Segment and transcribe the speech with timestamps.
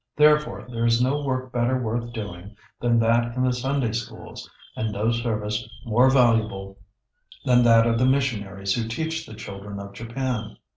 [0.15, 4.91] Therefore there is no work better worth doing than that in the Sunday Schools, and
[4.91, 6.79] no service more valuable
[7.45, 10.57] than that of the missionaries who teach the children of Japan....